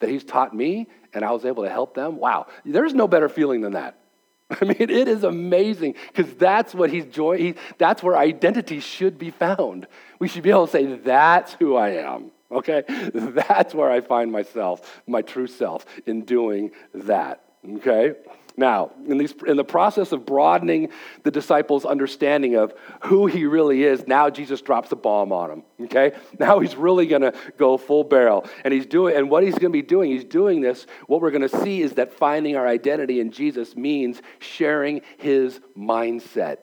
[0.00, 2.16] that he's taught me, and I was able to help them.
[2.16, 3.98] Wow, there's no better feeling than that.
[4.60, 7.38] I mean, it is amazing because that's what he's joy.
[7.38, 9.86] He, that's where identity should be found.
[10.18, 14.30] We should be able to say, "That's who I am." Okay, that's where I find
[14.30, 17.42] myself, my true self, in doing that.
[17.68, 18.14] Okay.
[18.56, 20.88] Now, in, these, in the process of broadening
[21.24, 25.62] the disciples' understanding of who he really is, now Jesus drops the bomb on them.
[25.82, 26.12] Okay?
[26.38, 28.46] Now he's really going to go full barrel.
[28.64, 30.86] And he's doing, and what he's going to be doing, he's doing this.
[31.06, 35.60] What we're going to see is that finding our identity in Jesus means sharing his
[35.76, 36.58] mindset.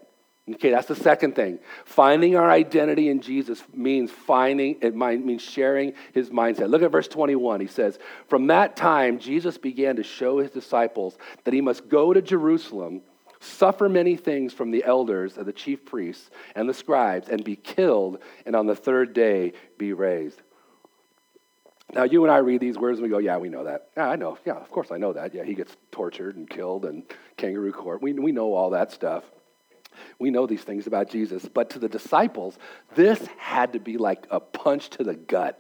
[0.52, 1.60] Okay, that's the second thing.
[1.86, 6.70] Finding our identity in Jesus means finding, it means sharing his mindset.
[6.70, 7.62] Look at verse 21.
[7.62, 12.12] He says, From that time, Jesus began to show his disciples that he must go
[12.12, 13.04] to Jerusalem,
[13.40, 17.56] suffer many things from the elders and the chief priests and the scribes, and be
[17.56, 20.42] killed, and on the third day be raised.
[21.94, 23.92] Now, you and I read these words and we go, Yeah, we know that.
[23.96, 24.38] Yeah, I know.
[24.46, 25.34] Yeah, of course I know that.
[25.34, 27.04] Yeah, he gets tortured and killed and
[27.38, 28.02] kangaroo court.
[28.02, 29.24] We, we know all that stuff.
[30.20, 32.58] We know these things about Jesus, but to the disciples,
[32.96, 35.60] this had to be like a punch to the gut.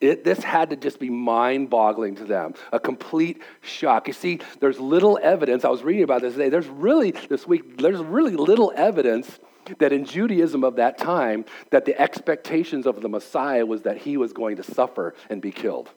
[0.00, 4.06] It, this had to just be mind boggling to them, a complete shock.
[4.06, 5.64] You see, there's little evidence.
[5.64, 6.48] I was reading about this today.
[6.48, 9.38] There's really, this week, there's really little evidence
[9.78, 14.16] that in Judaism of that time, that the expectations of the Messiah was that he
[14.16, 15.90] was going to suffer and be killed.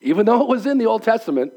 [0.00, 1.52] Even though it was in the Old Testament,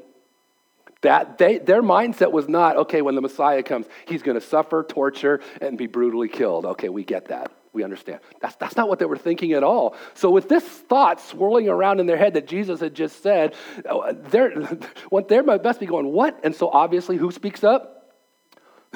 [1.04, 4.82] that they, their mindset was not, okay, when the Messiah comes, he's going to suffer,
[4.82, 6.66] torture, and be brutally killed.
[6.66, 7.52] Okay, we get that.
[7.72, 8.20] We understand.
[8.40, 9.96] That's, that's not what they were thinking at all.
[10.14, 13.54] So, with this thought swirling around in their head that Jesus had just said,
[13.88, 14.50] uh, they're,
[15.08, 16.40] what they must be going, what?
[16.44, 17.93] And so, obviously, who speaks up?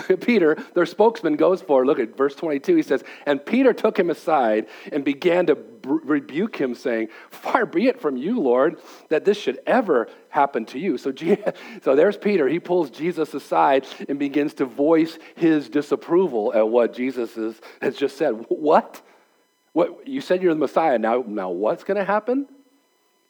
[0.21, 2.77] Peter, their spokesman, goes for, look at verse 22.
[2.77, 7.87] He says, And Peter took him aside and began to rebuke him, saying, Far be
[7.87, 10.99] it from you, Lord, that this should ever happen to you.
[10.99, 11.13] So,
[11.83, 12.49] so there's Peter.
[12.49, 17.97] He pulls Jesus aside and begins to voice his disapproval at what Jesus is, has
[17.97, 18.45] just said.
[18.49, 19.03] What?
[19.73, 20.07] What?
[20.07, 20.99] You said you're the Messiah.
[20.99, 22.47] Now, now what's going to happen?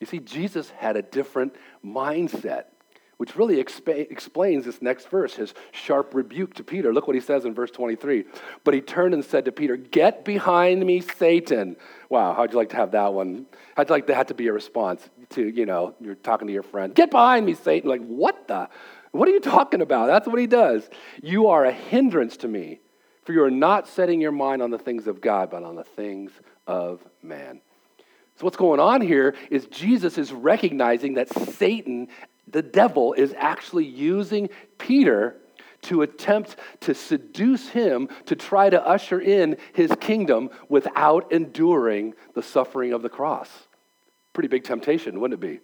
[0.00, 2.64] You see, Jesus had a different mindset
[3.18, 6.94] which really explains this next verse, his sharp rebuke to Peter.
[6.94, 8.24] Look what he says in verse 23.
[8.62, 11.76] But he turned and said to Peter, Get behind me, Satan.
[12.08, 13.46] Wow, how'd you like to have that one?
[13.76, 16.62] How'd you like that to be a response to, you know, you're talking to your
[16.62, 17.90] friend, Get behind me, Satan.
[17.90, 18.68] Like, what the?
[19.10, 20.06] What are you talking about?
[20.06, 20.88] That's what he does.
[21.20, 22.80] You are a hindrance to me,
[23.24, 25.84] for you are not setting your mind on the things of God, but on the
[25.84, 26.30] things
[26.68, 27.62] of man.
[28.36, 32.06] So, what's going on here is Jesus is recognizing that Satan
[32.52, 35.36] the devil is actually using Peter
[35.82, 42.42] to attempt to seduce him to try to usher in his kingdom without enduring the
[42.42, 43.48] suffering of the cross.
[44.32, 45.60] Pretty big temptation, wouldn't it be?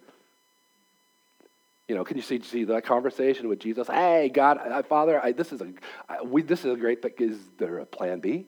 [1.87, 3.87] You know, can you see, see that conversation with Jesus?
[3.87, 5.71] Hey, God, I, Father, I, this is a
[6.09, 7.11] I, we, this is a great thing.
[7.19, 8.47] Is there a plan B?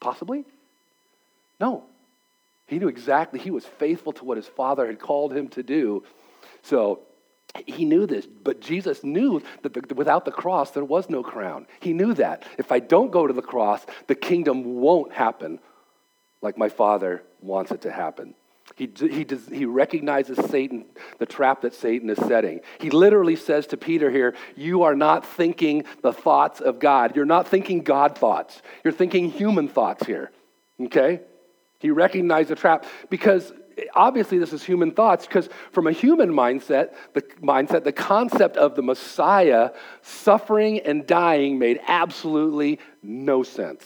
[0.00, 0.44] Possibly.
[1.58, 1.84] No,
[2.66, 3.40] he knew exactly.
[3.40, 6.04] He was faithful to what his Father had called him to do.
[6.62, 7.00] So
[7.66, 11.66] he knew this, but Jesus knew that the, without the cross, there was no crown.
[11.80, 12.44] He knew that.
[12.58, 15.58] If I don't go to the cross, the kingdom won't happen
[16.42, 18.34] like my Father wants it to happen.
[18.74, 20.86] He, he, does, he recognizes Satan,
[21.18, 22.60] the trap that Satan is setting.
[22.80, 27.14] He literally says to Peter here, You are not thinking the thoughts of God.
[27.14, 28.60] You're not thinking God thoughts.
[28.82, 30.32] You're thinking human thoughts here.
[30.80, 31.20] Okay?
[31.78, 33.52] He recognized the trap because
[33.94, 38.74] obviously this is human thoughts because from a human mindset the mindset the concept of
[38.74, 39.70] the messiah
[40.02, 43.84] suffering and dying made absolutely no sense.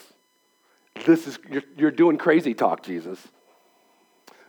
[1.07, 3.18] This is you're, you're doing crazy talk jesus.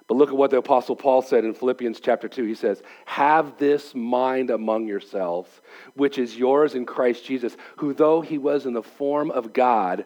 [0.08, 3.58] But look at what the apostle paul said in philippians chapter 2 he says have
[3.58, 5.49] this mind among yourselves
[5.93, 10.04] which is yours in christ jesus who though he was in the form of god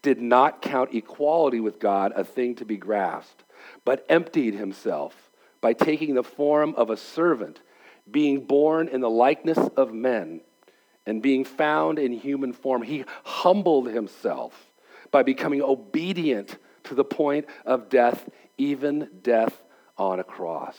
[0.00, 3.42] did not count equality with god a thing to be grasped
[3.84, 7.60] but emptied himself by taking the form of a servant,
[8.10, 10.40] being born in the likeness of men,
[11.06, 12.82] and being found in human form.
[12.82, 14.72] He humbled himself
[15.10, 19.62] by becoming obedient to the point of death, even death
[19.96, 20.76] on a cross.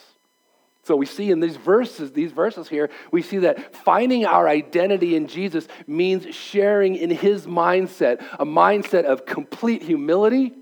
[0.84, 5.16] So we see in these verses, these verses here, we see that finding our identity
[5.16, 10.54] in Jesus means sharing in his mindset, a mindset of complete humility,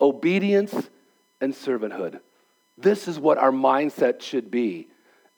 [0.00, 0.74] obedience,
[1.42, 2.20] and servanthood.
[2.78, 4.88] This is what our mindset should be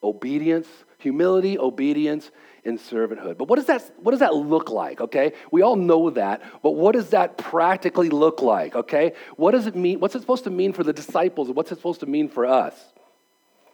[0.02, 2.30] obedience, humility, obedience,
[2.64, 3.38] and servanthood.
[3.38, 5.32] But what does that what does that look like, okay?
[5.50, 9.14] We all know that, but what does that practically look like, okay?
[9.36, 9.98] What does it mean?
[9.98, 11.50] What's it supposed to mean for the disciples?
[11.50, 12.74] What's it supposed to mean for us?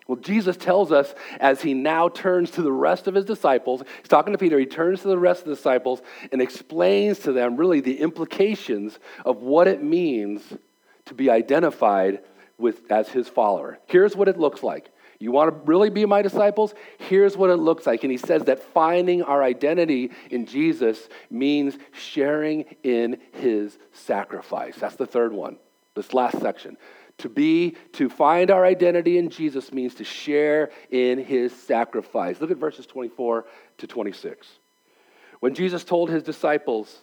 [0.06, 4.08] Well, Jesus tells us as he now turns to the rest of his disciples, he's
[4.08, 6.02] talking to Peter, he turns to the rest of the disciples
[6.32, 10.42] and explains to them really the implications of what it means
[11.10, 12.20] to be identified
[12.56, 13.78] with as his follower.
[13.86, 14.90] Here's what it looks like.
[15.18, 16.72] You want to really be my disciples?
[16.98, 18.04] Here's what it looks like.
[18.04, 24.76] And he says that finding our identity in Jesus means sharing in his sacrifice.
[24.76, 25.58] That's the third one,
[25.94, 26.78] this last section.
[27.18, 32.40] To be, to find our identity in Jesus means to share in his sacrifice.
[32.40, 33.44] Look at verses 24
[33.78, 34.46] to 26.
[35.40, 37.02] When Jesus told his disciples,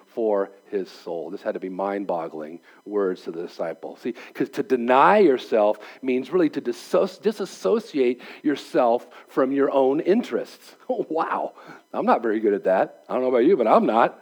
[0.13, 1.29] for his soul?
[1.29, 3.99] This had to be mind boggling words to the disciples.
[4.01, 10.75] See, because to deny yourself means really to disassociate yourself from your own interests.
[10.89, 11.53] Oh, wow.
[11.93, 13.03] I'm not very good at that.
[13.09, 14.17] I don't know about you, but I'm not.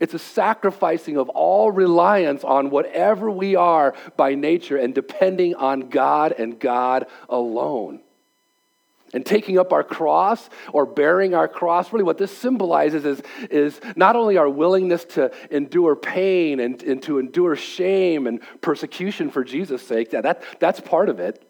[0.00, 5.88] It's a sacrificing of all reliance on whatever we are by nature and depending on
[5.88, 8.00] God and God alone.
[9.14, 13.80] And taking up our cross or bearing our cross, really what this symbolizes is, is
[13.94, 19.44] not only our willingness to endure pain and, and to endure shame and persecution for
[19.44, 21.48] Jesus' sake, that, that, that's part of it.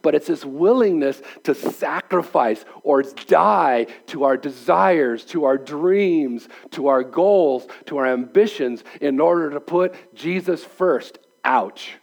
[0.00, 6.86] But it's this willingness to sacrifice or die to our desires, to our dreams, to
[6.86, 11.18] our goals, to our ambitions in order to put Jesus first.
[11.44, 11.96] Ouch.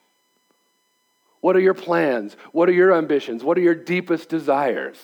[1.44, 2.38] What are your plans?
[2.54, 3.44] What are your ambitions?
[3.44, 4.98] What are your deepest desires?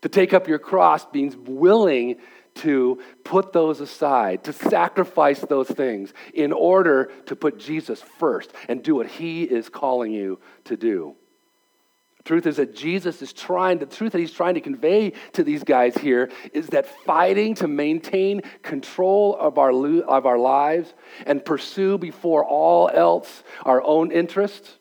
[0.00, 2.16] To take up your cross means willing
[2.54, 8.82] to put those aside, to sacrifice those things in order to put Jesus first and
[8.82, 11.16] do what he is calling you to do.
[12.24, 15.64] Truth is that Jesus is trying, the truth that he's trying to convey to these
[15.64, 20.94] guys here is that fighting to maintain control of our, of our lives
[21.26, 24.78] and pursue before all else our own interests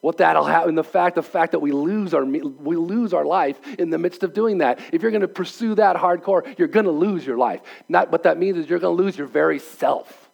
[0.00, 3.58] what that'll and the fact, the fact that we lose our we lose our life
[3.78, 4.78] in the midst of doing that.
[4.92, 7.62] If you're going to pursue that hardcore, you're going to lose your life.
[7.88, 10.27] Not what that means is you're going to lose your very self.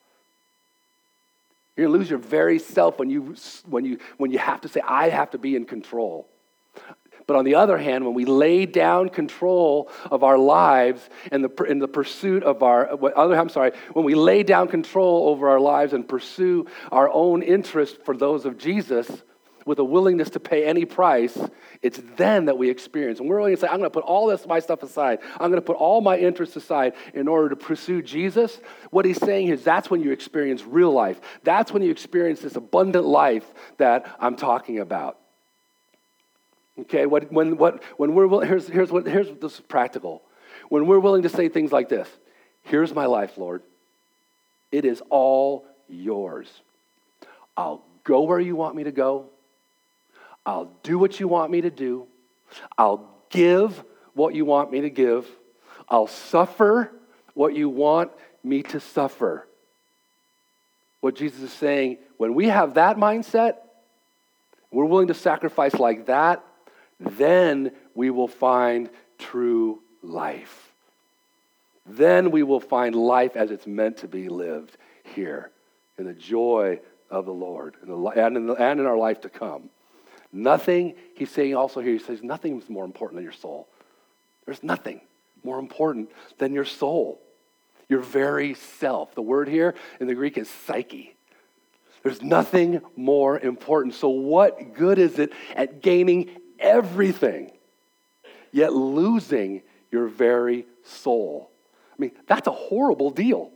[1.77, 3.35] You're going to lose your very self when you
[3.67, 6.29] when you when you have to say, "I have to be in control."
[7.27, 11.65] But on the other hand, when we lay down control of our lives and the,
[11.65, 15.61] in the pursuit of our, other, I'm sorry, when we lay down control over our
[15.61, 19.09] lives and pursue our own interest for those of Jesus,
[19.65, 21.39] with a willingness to pay any price,
[21.83, 23.21] it's then that we experience.
[23.21, 25.21] And we're willing to say, I'm going to put all this my stuff aside.
[25.35, 28.61] I'm going to put all my interests aside in order to pursue Jesus.
[28.91, 31.21] What he's saying is that's when you experience real life.
[31.43, 33.47] That's when you experience this abundant life
[33.79, 35.19] that I'm talking about.
[36.79, 40.23] Okay, what, when, what, when we're here's, here's what here's this is practical.
[40.69, 42.09] When we're willing to say things like this,
[42.63, 43.63] here's my life, Lord.
[44.73, 46.49] It is all yours.
[47.57, 49.31] I'll go where you want me to go.
[50.47, 52.07] I'll do what you want me to do.
[52.77, 53.83] I'll give
[54.15, 55.29] what you want me to give.
[55.89, 56.93] I'll suffer
[57.35, 59.47] what you want me to suffer.
[61.01, 63.57] What Jesus is saying, when we have that mindset,
[64.71, 66.45] we're willing to sacrifice like that,
[66.99, 68.89] then we will find
[69.19, 70.73] true life.
[71.87, 74.77] Then we will find life as it's meant to be lived
[75.15, 75.51] here
[75.99, 76.81] in the joy
[77.11, 79.71] of the Lord and, in our life to come.
[80.35, 83.69] Nothing, he's saying also here, he says, nothing is more important than your soul.
[84.45, 85.01] There's nothing
[85.45, 87.21] more important than your soul,
[87.89, 89.15] your very self.
[89.15, 91.15] The word here in the Greek is psyche.
[92.03, 93.95] There's nothing more important.
[93.95, 97.53] So, what good is it at gaining everything,
[98.51, 99.63] yet losing
[99.93, 101.49] your very soul?
[101.93, 103.53] I mean, that's a horrible deal.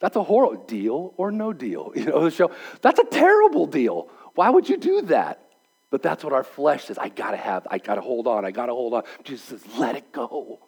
[0.00, 1.92] That's a horrible deal or no deal.
[2.00, 2.50] You know, the show.
[2.80, 4.08] That's a terrible deal.
[4.34, 5.49] Why would you do that?
[5.90, 6.98] But that's what our flesh says.
[6.98, 9.02] I gotta have, I gotta hold on, I gotta hold on.
[9.24, 10.60] Jesus says, let it go.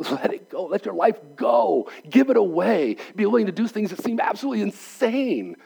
[0.10, 0.64] Let it go.
[0.64, 1.90] Let your life go.
[2.08, 2.96] Give it away.
[3.14, 5.56] Be willing to do things that seem absolutely insane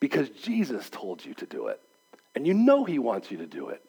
[0.00, 1.80] because Jesus told you to do it.
[2.34, 3.82] And you know He wants you to do it.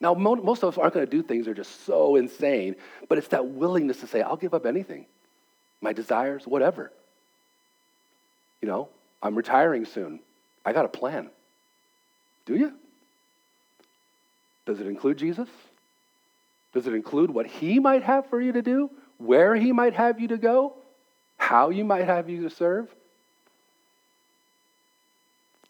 [0.00, 2.76] Now, most of us aren't going to do things that are just so insane,
[3.08, 5.06] but it's that willingness to say, I'll give up anything,
[5.80, 6.92] my desires, whatever.
[8.60, 8.88] You know,
[9.22, 10.20] I'm retiring soon.
[10.64, 11.30] I got a plan.
[12.46, 12.72] Do you?
[14.64, 15.48] Does it include Jesus?
[16.72, 18.90] Does it include what he might have for you to do?
[19.18, 20.74] Where he might have you to go?
[21.36, 22.88] How you might have you to serve?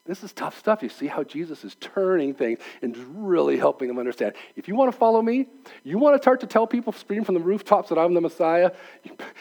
[0.06, 0.82] This is tough stuff.
[0.82, 2.96] You see how Jesus is turning things and
[3.28, 4.34] really helping them understand.
[4.54, 5.46] If you want to follow me,
[5.82, 8.70] you want to start to tell people, scream from the rooftops that I'm the Messiah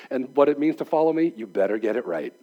[0.09, 2.33] and what it means to follow me, you better get it right.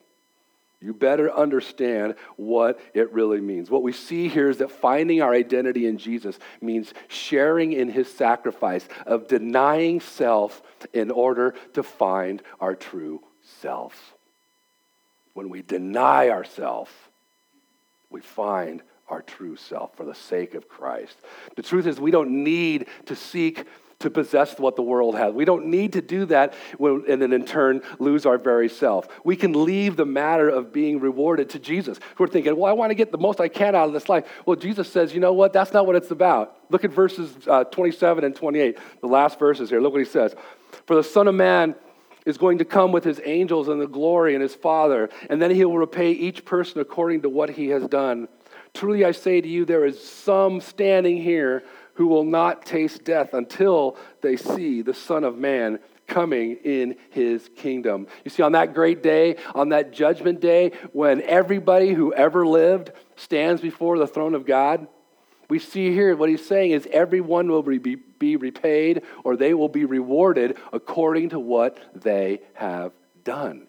[0.82, 3.70] You better understand what it really means.
[3.70, 8.12] What we see here is that finding our identity in Jesus means sharing in his
[8.12, 10.60] sacrifice of denying self
[10.92, 13.22] in order to find our true
[13.60, 14.14] self.
[15.34, 16.90] When we deny ourselves,
[18.10, 21.16] we find our true self for the sake of Christ.
[21.56, 23.66] The truth is, we don't need to seek
[24.02, 25.34] to possess what the world has.
[25.34, 29.08] We don't need to do that and then in turn lose our very self.
[29.24, 31.98] We can leave the matter of being rewarded to Jesus.
[32.18, 34.26] We're thinking, well, I want to get the most I can out of this life.
[34.46, 35.52] Well, Jesus says, you know what?
[35.52, 36.56] That's not what it's about.
[36.70, 39.80] Look at verses uh, 27 and 28, the last verses here.
[39.80, 40.34] Look what he says.
[40.86, 41.74] For the Son of Man
[42.24, 45.50] is going to come with his angels and the glory and his Father, and then
[45.50, 48.28] he will repay each person according to what he has done.
[48.74, 51.62] Truly I say to you, there is some standing here
[51.94, 57.48] who will not taste death until they see the Son of Man coming in his
[57.56, 58.06] kingdom.
[58.24, 62.92] You see, on that great day, on that judgment day, when everybody who ever lived
[63.16, 64.86] stands before the throne of God,
[65.48, 69.68] we see here what he's saying is everyone will be, be repaid or they will
[69.68, 72.92] be rewarded according to what they have
[73.24, 73.66] done.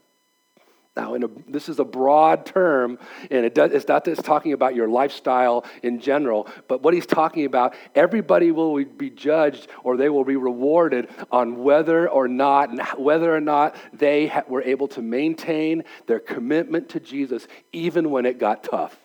[0.96, 3.00] Now, a, this is a broad term,
[3.32, 7.08] and it does, it's not just talking about your lifestyle in general, but what he's
[7.08, 13.00] talking about, everybody will be judged or they will be rewarded on whether or not,
[13.00, 18.28] whether or not they ha- were able to maintain their commitment to Jesus even when
[18.28, 18.96] it got tough.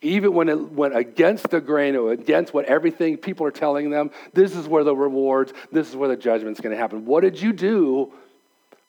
[0.00, 4.10] Even when it went against the grain or against what everything people are telling them,
[4.32, 7.04] this is where the rewards, this is where the judgment's going to happen.
[7.04, 8.14] What did you do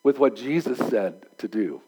[0.04, 1.82] with what Jesus said to do.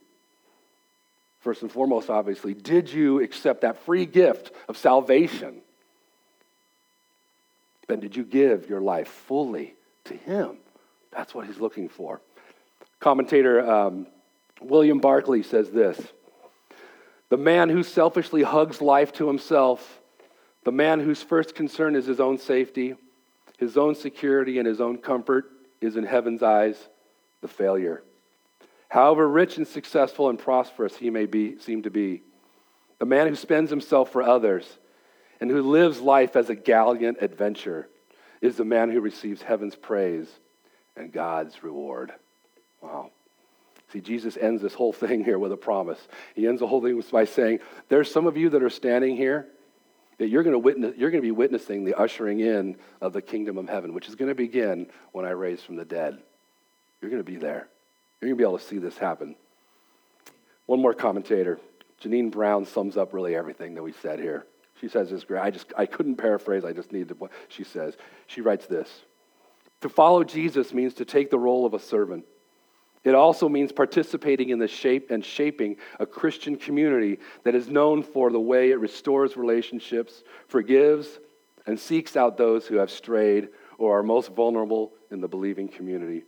[1.39, 5.61] First and foremost, obviously, did you accept that free gift of salvation?
[7.87, 10.57] Then did you give your life fully to Him?
[11.11, 12.21] That's what He's looking for.
[12.99, 14.07] Commentator um,
[14.61, 15.99] William Barclay says this
[17.29, 19.99] The man who selfishly hugs life to himself,
[20.63, 22.95] the man whose first concern is his own safety,
[23.57, 25.51] his own security, and his own comfort,
[25.81, 26.77] is in heaven's eyes
[27.43, 28.01] the failure.
[28.89, 32.23] However rich and successful and prosperous he may be, seem to be,
[32.97, 34.79] the man who spends himself for others
[35.39, 37.87] and who lives life as a gallant adventure
[38.41, 40.27] is the man who receives heaven's praise
[40.95, 42.13] and God's reward.
[42.81, 43.11] Wow.
[43.91, 45.99] See, Jesus ends this whole thing here with a promise.
[46.35, 49.47] He ends the whole thing by saying, There's some of you that are standing here
[50.17, 53.21] that you're going to witness, you're going to be witnessing the ushering in of the
[53.21, 56.21] kingdom of heaven, which is going to begin when I raise from the dead.
[57.03, 57.67] You're going to be there.
[58.21, 59.35] You're going to be able to see this happen.
[60.67, 61.59] One more commentator,
[61.99, 64.45] Jeannine Brown, sums up really everything that we said here.
[64.79, 65.41] She says this great.
[65.41, 66.63] I just I couldn't paraphrase.
[66.63, 67.97] I just needed what she says.
[68.27, 68.89] She writes this:
[69.81, 72.23] To follow Jesus means to take the role of a servant.
[73.03, 78.01] It also means participating in the shape and shaping a Christian community that is known
[78.01, 81.19] for the way it restores relationships, forgives,
[81.65, 86.23] and seeks out those who have strayed or are most vulnerable in the believing community.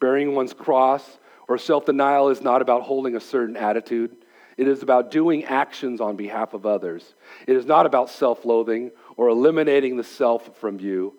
[0.00, 1.18] Bearing one's cross
[1.48, 4.16] or self denial is not about holding a certain attitude.
[4.56, 7.14] It is about doing actions on behalf of others.
[7.46, 11.14] It is not about self loathing or eliminating the self from you.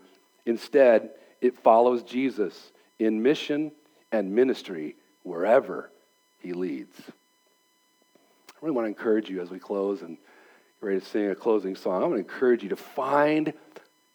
[0.45, 1.11] Instead,
[1.41, 3.71] it follows Jesus in mission
[4.11, 5.91] and ministry wherever
[6.39, 6.95] he leads.
[6.99, 11.35] I really want to encourage you as we close and get ready to sing a
[11.35, 12.01] closing song.
[12.01, 13.53] I want to encourage you to find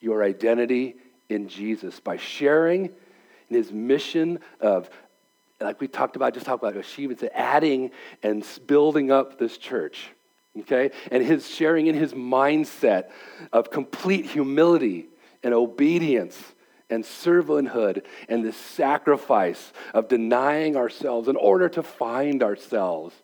[0.01, 0.97] your identity
[1.29, 2.91] in Jesus by sharing
[3.55, 4.91] his mission of,
[5.61, 7.91] like we talked about, just talked about achievements, adding
[8.23, 10.11] and building up this church.
[10.61, 10.91] Okay?
[11.11, 13.11] And his sharing in his mindset
[13.53, 15.07] of complete humility
[15.43, 16.41] and obedience
[16.91, 23.15] and servanthood and the sacrifice of denying ourselves in order to find ourselves.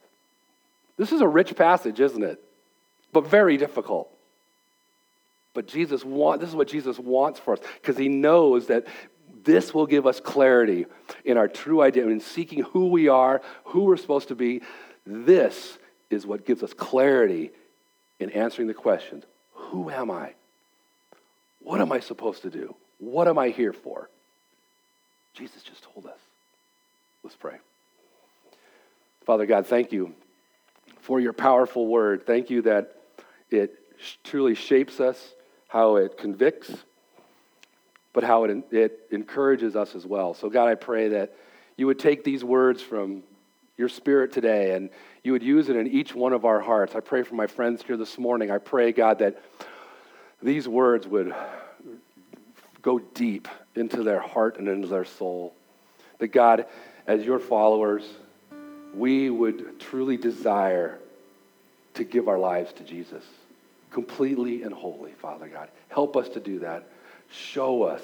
[0.96, 2.42] This is a rich passage, isn't it?
[3.12, 4.10] But very difficult.
[5.54, 8.86] But Jesus want, this is what Jesus wants for us because he knows that
[9.48, 10.84] this will give us clarity
[11.24, 14.60] in our true identity, in seeking who we are, who we're supposed to be.
[15.06, 15.78] This
[16.10, 17.50] is what gives us clarity
[18.20, 19.24] in answering the questions
[19.54, 20.34] Who am I?
[21.60, 22.74] What am I supposed to do?
[22.98, 24.10] What am I here for?
[25.32, 26.20] Jesus just told us.
[27.24, 27.56] Let's pray.
[29.24, 30.14] Father God, thank you
[31.00, 32.26] for your powerful word.
[32.26, 32.96] Thank you that
[33.50, 33.72] it
[34.24, 35.32] truly shapes us,
[35.68, 36.70] how it convicts,
[38.12, 40.34] but how it, it encourages us as well.
[40.34, 41.34] So, God, I pray that
[41.76, 43.22] you would take these words from
[43.76, 44.90] your spirit today and
[45.22, 46.94] you would use it in each one of our hearts.
[46.94, 48.50] I pray for my friends here this morning.
[48.50, 49.40] I pray, God, that
[50.42, 51.34] these words would
[52.82, 55.54] go deep into their heart and into their soul.
[56.18, 56.66] That, God,
[57.06, 58.04] as your followers,
[58.94, 60.98] we would truly desire
[61.94, 63.24] to give our lives to Jesus
[63.90, 65.68] completely and wholly, Father God.
[65.88, 66.86] Help us to do that.
[67.30, 68.02] Show us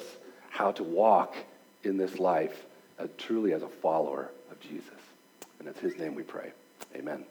[0.50, 1.34] how to walk
[1.82, 2.66] in this life
[2.98, 4.90] uh, truly as a follower of Jesus.
[5.58, 6.52] And it's his name we pray.
[6.94, 7.24] Amen.